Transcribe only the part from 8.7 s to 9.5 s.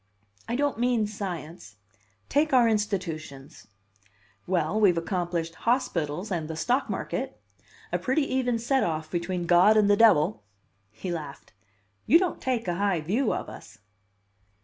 off between